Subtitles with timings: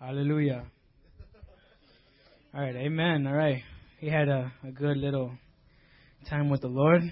[0.00, 0.64] Hallelujah.
[2.54, 3.26] All right, amen.
[3.26, 3.62] All right.
[3.98, 5.32] He had a, a good little
[6.28, 7.02] time with the Lord.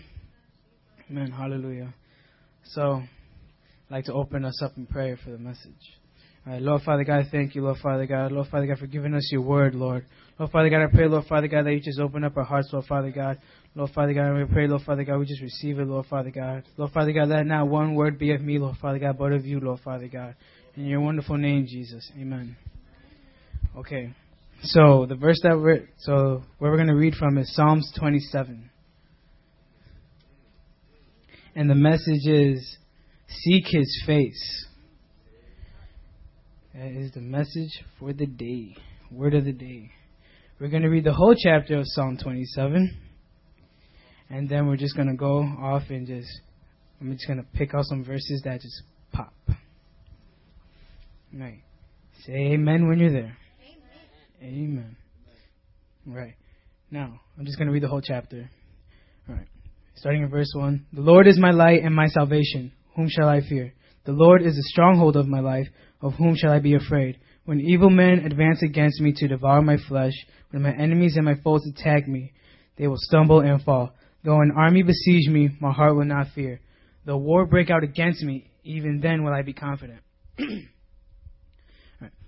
[1.10, 1.30] Amen.
[1.30, 1.94] Hallelujah.
[2.64, 5.72] So, I'd like to open us up in prayer for the message.
[6.46, 8.32] All right, Lord Father God, thank you, Lord Father God.
[8.32, 10.04] Lord Father God, for giving us your word, Lord.
[10.38, 12.68] Lord Father God, I pray, Lord Father God, that you just open up our hearts,
[12.70, 13.38] Lord Father God.
[13.74, 16.64] Lord Father God, we pray, Lord Father God, we just receive it, Lord Father God.
[16.76, 19.46] Lord Father God, let not one word be of me, Lord Father God, but of
[19.46, 20.36] you, Lord Father God.
[20.76, 22.10] In your wonderful name, Jesus.
[22.20, 22.56] Amen.
[23.76, 24.14] Okay.
[24.62, 28.70] So the verse that we're so where we're going to read from is Psalms 27.
[31.56, 32.78] And the message is
[33.28, 34.66] seek his face.
[36.74, 38.76] That is the message for the day.
[39.10, 39.90] Word of the day.
[40.60, 42.96] We're going to read the whole chapter of Psalm 27.
[44.30, 46.28] And then we're just going to go off and just,
[47.00, 49.34] I'm just going to pick out some verses that just pop.
[51.32, 51.62] Right.
[52.24, 53.36] Say amen when you're there.
[54.44, 54.96] Amen.
[56.06, 56.34] Right.
[56.90, 58.50] Now, I'm just going to read the whole chapter.
[59.28, 59.46] All right.
[59.96, 60.86] Starting in verse 1.
[60.92, 62.72] The Lord is my light and my salvation.
[62.94, 63.72] Whom shall I fear?
[64.04, 65.66] The Lord is the stronghold of my life.
[66.02, 67.18] Of whom shall I be afraid?
[67.46, 70.12] When evil men advance against me to devour my flesh,
[70.50, 72.32] when my enemies and my foes attack me,
[72.76, 73.94] they will stumble and fall.
[74.24, 76.60] Though an army besiege me, my heart will not fear.
[77.06, 80.00] Though war break out against me, even then will I be confident.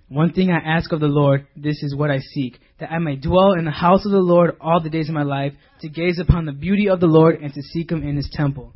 [0.09, 3.17] One thing I ask of the Lord, this is what I seek, that I may
[3.17, 6.21] dwell in the house of the Lord all the days of my life, to gaze
[6.21, 8.73] upon the beauty of the Lord and to seek him in his temple.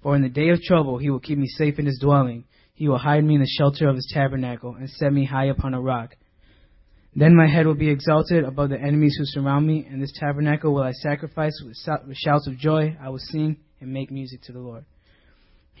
[0.00, 2.44] For in the day of trouble he will keep me safe in his dwelling.
[2.74, 5.74] He will hide me in the shelter of his tabernacle and set me high upon
[5.74, 6.14] a rock.
[7.16, 10.72] Then my head will be exalted above the enemies who surround me, and this tabernacle
[10.72, 11.76] will I sacrifice with
[12.16, 12.96] shouts of joy.
[13.02, 14.84] I will sing and make music to the Lord.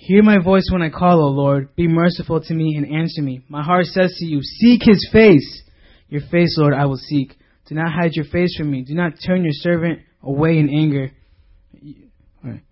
[0.02, 1.76] Hear my voice when I call, O Lord.
[1.76, 3.44] Be merciful to me and answer me.
[3.50, 5.62] My heart says to you, Seek his face.
[6.08, 7.36] Your face, Lord, I will seek.
[7.66, 8.82] Do not hide your face from me.
[8.82, 11.10] Do not turn your servant away in anger.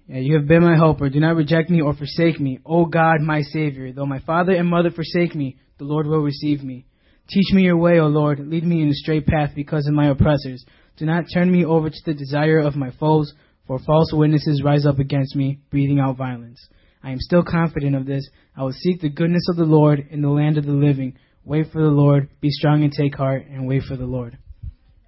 [0.08, 1.10] You have been my helper.
[1.10, 2.60] Do not reject me or forsake me.
[2.64, 3.92] O God, my Savior.
[3.92, 6.86] Though my father and mother forsake me, the Lord will receive me.
[7.28, 8.38] Teach me your way, O Lord.
[8.38, 10.64] Lead me in a straight path because of my oppressors.
[10.96, 13.34] Do not turn me over to the desire of my foes,
[13.66, 16.66] for false witnesses rise up against me, breathing out violence.
[17.02, 18.28] I am still confident of this.
[18.56, 21.16] I will seek the goodness of the Lord in the land of the living.
[21.44, 22.28] Wait for the Lord.
[22.40, 24.36] Be strong and take heart, and wait for the Lord.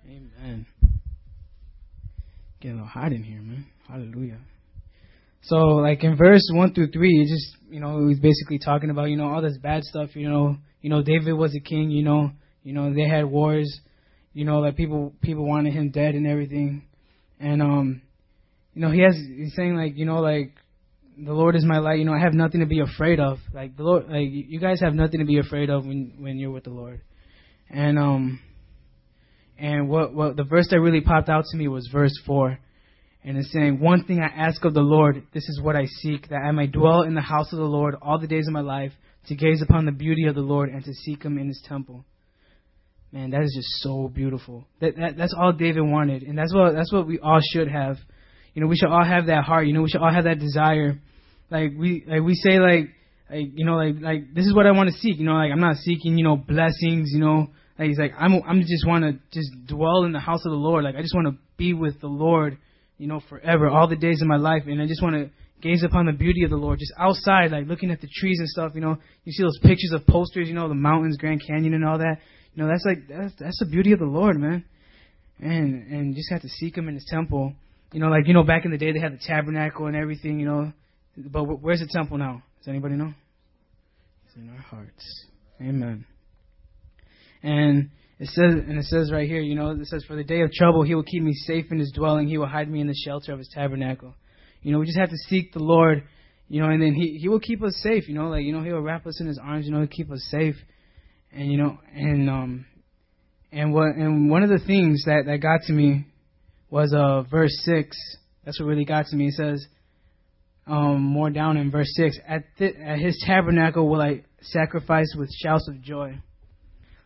[0.07, 0.67] Amen.
[2.61, 3.67] Getting a little hot in here, man.
[3.89, 4.39] Hallelujah.
[5.43, 9.11] So, like in verse one through three, it just you know he's basically talking about
[9.11, 10.15] you know all this bad stuff.
[10.15, 11.91] You know, you know David was a king.
[11.91, 12.31] You know,
[12.63, 13.81] you know they had wars.
[14.33, 16.87] You know, like people people wanted him dead and everything.
[17.41, 18.03] And um,
[18.75, 20.55] you know he has he's saying like you know like
[21.25, 21.99] the Lord is my light.
[21.99, 23.39] You know, I have nothing to be afraid of.
[23.53, 26.51] Like the Lord, like you guys have nothing to be afraid of when when you're
[26.51, 27.01] with the Lord.
[27.69, 28.41] And um,
[29.59, 32.59] and what what the verse that really popped out to me was verse four,
[33.23, 36.29] and it's saying, "One thing I ask of the Lord, this is what I seek,
[36.29, 38.61] that I may dwell in the house of the Lord all the days of my
[38.61, 38.93] life,
[39.29, 42.05] to gaze upon the beauty of the Lord and to seek Him in His temple."
[43.13, 44.69] Man, that is just so beautiful.
[44.81, 47.97] That, that that's all David wanted, and that's what that's what we all should have.
[48.55, 49.67] You know, we should all have that heart.
[49.67, 50.99] You know, we should all have that desire
[51.51, 52.91] like we like we say like
[53.31, 55.19] like you know like like this is what I want to seek.
[55.19, 57.11] You know, like I'm not seeking you know blessings.
[57.13, 60.45] You know, like he's like I'm I'm just want to just dwell in the house
[60.45, 60.85] of the Lord.
[60.85, 62.59] Like I just want to be with the Lord.
[62.99, 65.31] You know, forever, all the days of my life, and I just want to
[65.63, 68.49] gaze upon the beauty of the Lord, just outside, like looking at the trees and
[68.49, 68.73] stuff.
[68.75, 70.49] You know, you see those pictures of posters.
[70.49, 72.19] You know, the mountains, Grand Canyon, and all that.
[72.55, 74.65] You know, that's like that's that's the beauty of the Lord, man.
[75.39, 77.55] And and just have to seek Him in His temple.
[77.93, 80.39] You know, like you know, back in the day they had the tabernacle and everything.
[80.39, 80.73] You know,
[81.17, 82.43] but where's the temple now?
[82.59, 83.13] Does anybody know?
[84.27, 85.27] It's in our hearts.
[85.61, 86.05] Amen.
[87.43, 90.43] And it says, and it says right here, you know, it says, "For the day
[90.43, 92.29] of trouble, He will keep me safe in His dwelling.
[92.29, 94.15] He will hide me in the shelter of His tabernacle."
[94.63, 96.05] You know, we just have to seek the Lord,
[96.49, 98.09] you know, and then He He will keep us safe.
[98.09, 99.65] You know, like you know, He will wrap us in His arms.
[99.65, 100.57] You know, to keep us safe,
[101.33, 102.67] and you know, and um,
[103.53, 106.07] and what and one of the things that that got to me
[106.69, 107.97] was uh verse six.
[108.45, 109.29] That's what really got to me.
[109.29, 109.67] It says
[110.67, 112.19] um, more down in verse 6.
[112.27, 116.19] At, th- at his tabernacle will I sacrifice with shouts of joy.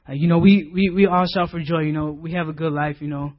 [0.08, 1.80] Like, you know, we, we, we all shout for joy.
[1.80, 3.32] You know, we have a good life, you know,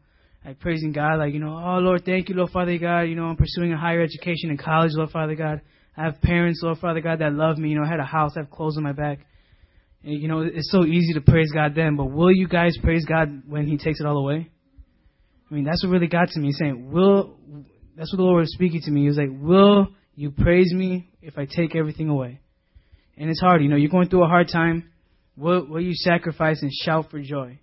[0.43, 1.19] like praising God.
[1.19, 3.01] Like, you know, oh, Lord, thank you, Lord Father God.
[3.01, 5.61] You know, I'm pursuing a higher education in college, Lord Father God.
[5.95, 7.69] I have parents, Lord Father God, that love me.
[7.69, 9.19] You know, I had a house, I have clothes on my back.
[10.03, 13.05] And, you know, it's so easy to praise God then, but will you guys praise
[13.05, 14.49] God when He takes it all away?
[15.49, 16.47] I mean, that's what really got to me.
[16.47, 17.37] He's saying, will,
[17.95, 19.01] that's what the Lord was speaking to me.
[19.01, 22.39] He was like, will you praise me if I take everything away.
[23.17, 24.89] And it's hard, you know, you're going through a hard time,
[25.37, 27.59] will, will you sacrifice and shout for joy?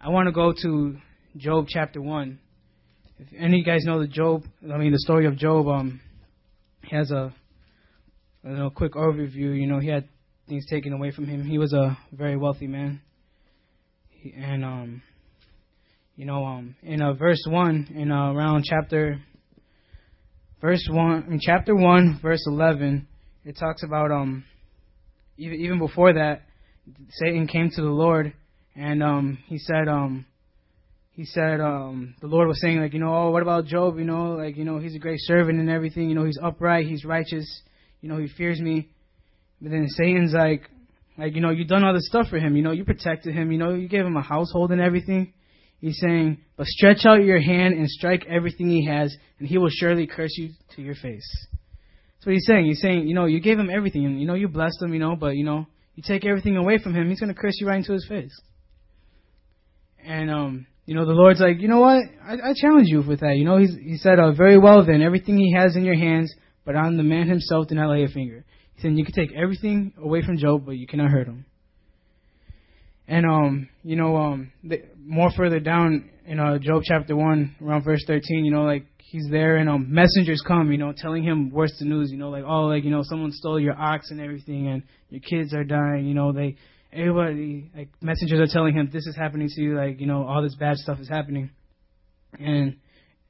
[0.00, 0.96] I want to go to
[1.36, 2.38] Job chapter 1.
[3.18, 6.00] If any of you guys know the Job, I mean the story of Job, um,
[6.82, 7.34] he has a,
[8.44, 9.58] a little quick overview.
[9.58, 10.08] You know, he had
[10.48, 11.44] things taken away from him.
[11.44, 13.00] He was a very wealthy man,
[14.10, 15.02] he, and um,
[16.14, 19.18] you know, um, in uh, verse one, in uh, around chapter,
[20.66, 23.06] verse one, in chapter one, verse eleven,
[23.44, 24.44] it talks about um,
[25.38, 26.42] even even before that,
[27.10, 28.32] Satan came to the Lord,
[28.74, 30.26] and um, he said um
[31.12, 33.96] he said um, the Lord was saying like you know oh what about Job?
[33.96, 36.08] You know like you know he's a great servant and everything.
[36.08, 37.62] You know he's upright he's righteous.
[38.00, 38.88] You know he fears me.
[39.62, 40.68] But then Satan's like
[41.16, 42.56] like you know you've done all this stuff for him.
[42.56, 43.52] You know you protected him.
[43.52, 45.32] You know you gave him a household and everything
[45.80, 49.70] he's saying but stretch out your hand and strike everything he has and he will
[49.70, 51.46] surely curse you to your face
[52.14, 54.48] that's what he's saying he's saying you know you gave him everything you know you
[54.48, 57.32] blessed him you know but you know you take everything away from him he's going
[57.32, 58.38] to curse you right into his face
[60.04, 62.04] and um you know, the Lord's like, you know what?
[62.24, 63.36] I, I challenge you with that.
[63.36, 66.32] You know, he's, he said, uh, very well then, everything he has in your hands,
[66.64, 68.44] but on the man himself do not lay a finger.
[68.74, 71.44] He said, you can take everything away from Job, but you cannot hurt him.
[73.08, 77.84] And, um, you know, um, the, more further down in uh, Job chapter 1, around
[77.84, 81.50] verse 13, you know, like, he's there and um, messengers come, you know, telling him
[81.50, 84.20] worse the news, you know, like, oh, like, you know, someone stole your ox and
[84.20, 86.56] everything, and your kids are dying, you know, they
[86.96, 90.42] everybody like messengers are telling him this is happening to you, like you know all
[90.42, 91.50] this bad stuff is happening,
[92.38, 92.76] and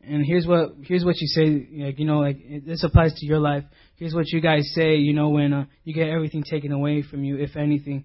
[0.02, 3.40] and here's what here's what you say, like you know like this applies to your
[3.40, 3.64] life.
[3.96, 7.25] Here's what you guys say, you know when uh, you get everything taken away from
[7.25, 8.05] you, if anything.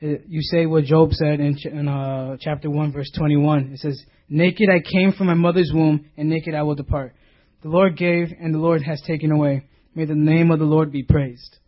[0.00, 3.72] You say what Job said in, ch- in uh, chapter 1, verse 21.
[3.74, 7.14] It says, Naked I came from my mother's womb, and naked I will depart.
[7.62, 9.66] The Lord gave, and the Lord has taken away.
[9.94, 11.58] May the name of the Lord be praised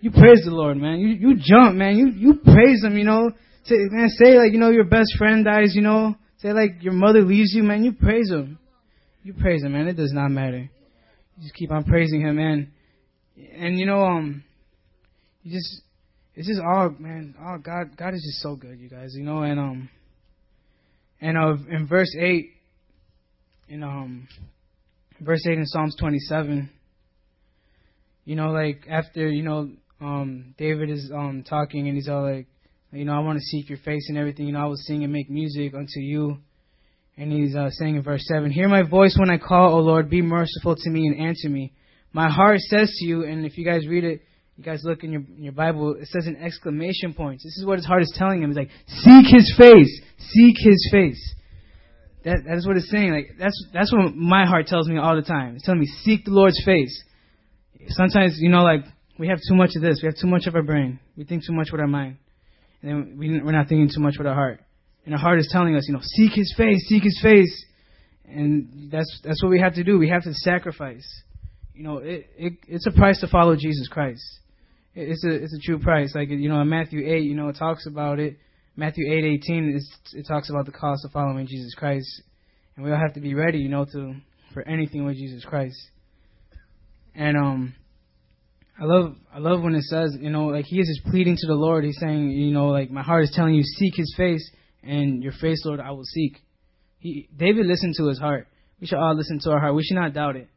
[0.00, 0.98] you praise the Lord, man.
[1.00, 1.96] You you jump, man.
[1.96, 3.30] You you praise Him, you know.
[3.64, 6.14] Say, man, say like you know your best friend dies, you know.
[6.38, 7.82] Say like your mother leaves you, man.
[7.82, 8.58] You praise Him.
[9.22, 9.88] You praise Him, man.
[9.88, 10.70] It does not matter.
[11.36, 12.72] You just keep on praising Him, man.
[13.58, 14.44] And you know, um,
[15.42, 15.82] you just
[16.36, 17.34] it's just all, man.
[17.40, 19.14] Oh God, God is just so good, you guys.
[19.14, 19.88] You know, and um,
[21.20, 22.50] and uh, in verse eight,
[23.68, 24.28] in um,
[25.20, 26.70] verse eight in Psalms twenty seven
[28.26, 32.46] you know, like after you know um, David is um, talking and he's all like,
[32.92, 34.46] you know, I want to seek your face and everything.
[34.46, 36.38] You know, I will sing and make music unto you.
[37.16, 40.10] And he's uh, saying in verse 7, Hear my voice when I call, O Lord,
[40.10, 41.72] be merciful to me and answer me.
[42.12, 44.20] My heart says to you, and if you guys read it,
[44.56, 47.44] you guys look in your, in your Bible, it says in exclamation points.
[47.44, 48.50] This is what his heart is telling him.
[48.50, 50.00] It's like, seek his face.
[50.18, 51.34] Seek his face.
[52.24, 53.12] That, that is what it's saying.
[53.12, 55.56] Like, that's, that's what my heart tells me all the time.
[55.56, 57.04] It's telling me, seek the Lord's face.
[57.88, 58.80] Sometimes, you know, like,
[59.18, 60.00] we have too much of this.
[60.02, 61.00] We have too much of our brain.
[61.16, 62.16] We think too much with our mind.
[62.82, 64.60] And then we, we're not thinking too much with our heart.
[65.04, 67.64] And our heart is telling us, you know, seek His face, seek His face.
[68.24, 69.98] And that's that's what we have to do.
[69.98, 71.06] We have to sacrifice.
[71.74, 74.24] You know, it, it it's a price to follow Jesus Christ.
[74.96, 76.12] It, it's a it's a true price.
[76.14, 78.36] Like you know, in Matthew eight, you know, it talks about it.
[78.74, 82.22] Matthew eight eighteen, is it talks about the cost of following Jesus Christ,
[82.74, 84.14] and we all have to be ready, you know, to
[84.52, 85.76] for anything with Jesus Christ.
[87.14, 87.74] And um,
[88.78, 91.46] I love I love when it says, you know, like he is just pleading to
[91.46, 91.84] the Lord.
[91.84, 94.50] He's saying, you know, like my heart is telling you, seek his face,
[94.82, 96.42] and your face, Lord, I will seek.
[96.98, 98.48] He David listened to his heart.
[98.80, 99.74] We should all listen to our heart.
[99.74, 100.48] We should not doubt it.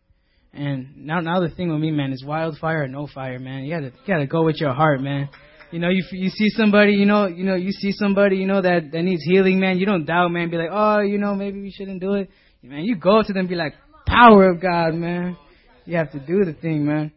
[0.54, 3.64] And now now the thing with me, man, is wildfire or no fire, man.
[3.64, 5.30] You gotta you gotta go with your heart, man.
[5.72, 8.62] You know, you you see somebody, you know, you know, you see somebody, you know
[8.62, 9.78] that that needs healing, man.
[9.78, 10.50] You don't doubt, man.
[10.50, 12.30] Be like, oh, you know, maybe we shouldn't do it,
[12.64, 12.84] man.
[12.84, 13.74] You go to them, be like,
[14.08, 15.38] power of God, man.
[15.86, 17.12] You have to do the thing, man.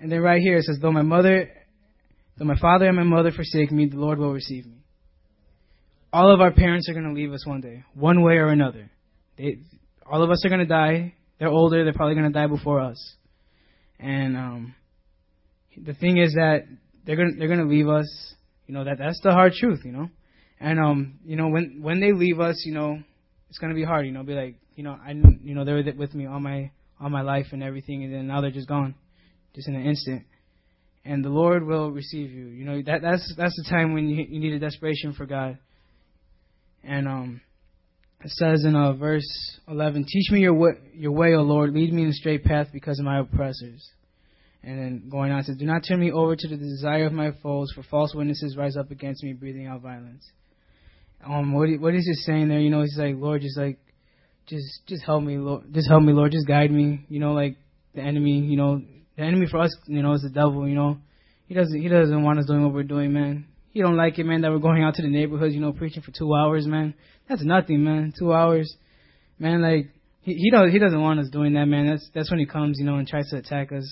[0.00, 1.50] And then right here it says, though my mother,
[2.36, 4.78] though my father and my mother forsake me, the Lord will receive me.
[6.12, 8.90] All of our parents are to leave us one day, one way or another.
[9.36, 9.58] They,
[10.10, 11.14] all of us are to die.
[11.38, 11.84] They're older.
[11.84, 13.14] They're probably going to die before us.
[13.98, 14.74] And um,
[15.76, 16.66] the thing is that
[17.04, 18.34] they're going to they're going to leave us.
[18.66, 19.80] You know that that's the hard truth.
[19.84, 20.08] You know,
[20.60, 22.98] and um, you know when when they leave us, you know,
[23.48, 24.06] it's going to be hard.
[24.06, 26.70] You know, be like, you know, I you know they were with me all my
[27.00, 28.94] all my life and everything, and then now they're just gone
[29.54, 30.24] just in an instant.
[31.04, 32.46] And the Lord will receive you.
[32.46, 35.58] You know that that's that's the time when you you need a desperation for God.
[36.84, 37.40] And um,
[38.24, 39.28] it says in uh, verse
[39.68, 41.72] 11, "Teach me your way, your way, O Lord.
[41.72, 43.88] Lead me in the straight path because of my oppressors."
[44.64, 47.12] And then going on, it says, "Do not turn me over to the desire of
[47.12, 50.28] my foes, for false witnesses rise up against me, breathing out violence."
[51.24, 52.60] Um, what what is he saying there?
[52.60, 53.78] You know, he's like, Lord, just like,
[54.46, 57.04] just just help me, Lord, just help me, Lord, just guide me.
[57.08, 57.56] You know, like
[57.94, 58.80] the enemy, you know,
[59.16, 60.68] the enemy for us, you know, is the devil.
[60.68, 60.98] You know,
[61.46, 63.46] he doesn't he doesn't want us doing what we're doing, man.
[63.78, 66.02] He don't like it, man, that we're going out to the neighborhoods, you know, preaching
[66.02, 66.94] for two hours, man.
[67.28, 68.12] That's nothing, man.
[68.18, 68.76] Two hours,
[69.38, 69.62] man.
[69.62, 69.90] Like
[70.22, 71.86] he he don't he doesn't want us doing that, man.
[71.86, 73.88] That's that's when he comes, you know, and tries to attack us.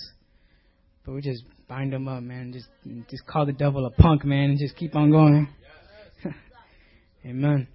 [1.05, 2.52] But we just bind him up, man.
[2.52, 2.66] Just
[3.09, 5.47] just call the devil a punk, man, and just keep on going.
[7.25, 7.69] Amen.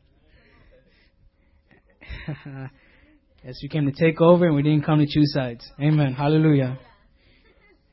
[3.46, 5.65] yes, we came to take over, and we didn't come to choose sides.
[5.80, 6.12] Amen.
[6.12, 6.77] Hallelujah.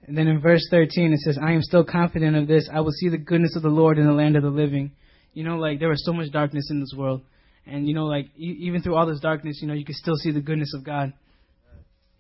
[0.08, 2.66] And then in verse 13 it says, I am still confident of this.
[2.72, 4.92] I will see the goodness of the Lord in the land of the living.
[5.34, 7.20] You know, like there was so much darkness in this world.
[7.66, 10.16] And, you know, like e- even through all this darkness, you know, you can still
[10.16, 11.12] see the goodness of God.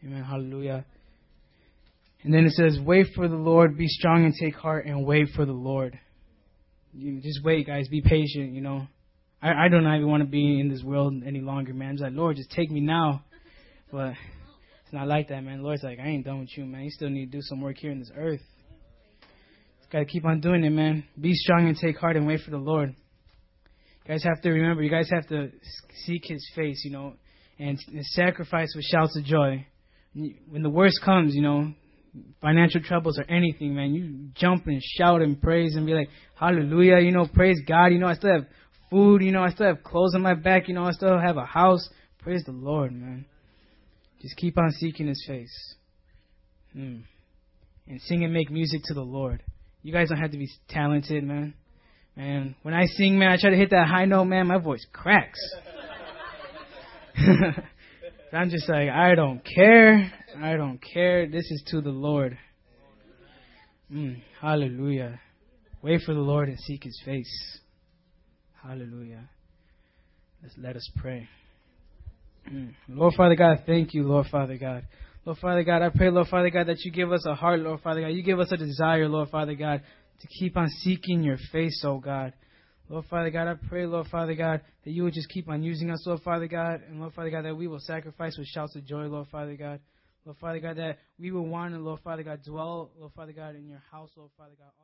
[0.04, 0.22] Amen.
[0.22, 0.84] Hallelujah.
[2.22, 5.28] And then it says, Wait for the Lord, be strong and take heart, and wait
[5.34, 5.98] for the Lord.
[6.92, 7.88] You just wait, guys.
[7.88, 8.86] Be patient, you know.
[9.40, 11.88] I, I don't even want to be in this world any longer, man.
[11.88, 13.24] I'm just like, Lord, just take me now.
[13.90, 14.12] But
[14.88, 15.58] it's not like that, man.
[15.58, 16.84] The Lord's like, I ain't done with you, man.
[16.84, 18.40] You still need to do some work here in this earth.
[19.80, 21.04] Just gotta keep on doing it, man.
[21.20, 22.88] Be strong and take heart and wait for the Lord.
[22.88, 25.50] You guys have to remember, you guys have to
[26.06, 27.12] seek His face, you know,
[27.58, 27.78] and
[28.12, 29.66] sacrifice with shouts of joy.
[30.14, 31.74] When the worst comes, you know,
[32.40, 37.00] financial troubles or anything, man, you jump and shout and praise and be like, Hallelujah,
[37.00, 38.46] you know, praise God, you know, I still have
[38.88, 41.36] food, you know, I still have clothes on my back, you know, I still have
[41.36, 41.86] a house.
[42.20, 43.26] Praise the Lord, man.
[44.20, 45.74] Just keep on seeking His face.
[46.72, 46.98] Hmm.
[47.86, 49.42] And sing and make music to the Lord.
[49.82, 51.54] You guys don't have to be talented, man.
[52.16, 54.84] Man, when I sing, man, I try to hit that high note, man, my voice
[54.92, 55.38] cracks.
[58.32, 60.12] I'm just like, I don't care.
[60.36, 61.28] I don't care.
[61.28, 62.36] This is to the Lord.
[63.90, 65.20] Mm, hallelujah.
[65.80, 67.60] Wait for the Lord and seek his face.
[68.62, 69.30] Hallelujah.
[70.42, 71.28] Let's let us pray.
[72.50, 72.74] Mm.
[72.88, 74.86] Lord Father God, thank you, Lord Father God.
[75.24, 77.80] Lord Father God, I pray, Lord Father God, that you give us a heart, Lord
[77.80, 78.08] Father God.
[78.08, 79.82] You give us a desire, Lord Father God,
[80.20, 82.32] to keep on seeking your face, oh God.
[82.88, 85.90] Lord Father God, I pray, Lord Father God, that you would just keep on using
[85.90, 88.86] us, Lord Father God, and Lord Father God, that we will sacrifice with shouts of
[88.86, 89.80] joy, Lord Father God.
[90.24, 93.54] Lord Father God, that we will want to, Lord Father God, dwell, Lord Father God,
[93.56, 94.78] in your house, Lord Father God.